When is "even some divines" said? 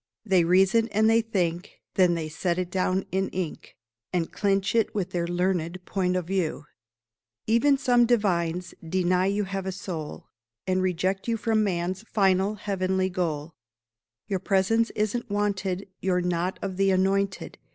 7.45-8.73